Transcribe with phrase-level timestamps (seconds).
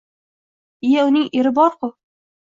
[0.89, 1.93] Iya, uning eri bor-g‘u